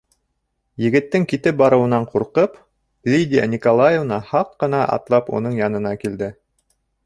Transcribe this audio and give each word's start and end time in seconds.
Егеттең 0.83 1.27
китеп 1.33 1.59
барыуынан 1.59 2.07
ҡурҡып, 2.15 2.57
Лидия 3.15 3.45
Николаевна 3.53 4.21
һаҡ 4.33 4.53
ҡына 4.65 4.83
атлап 4.99 5.33
уның 5.41 5.63
янына 5.65 5.97
килде: 6.07 6.35